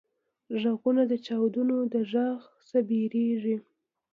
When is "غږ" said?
2.11-2.41